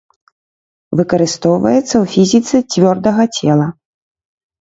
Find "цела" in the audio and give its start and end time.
3.37-3.67